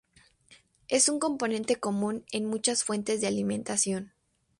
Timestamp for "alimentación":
3.27-4.13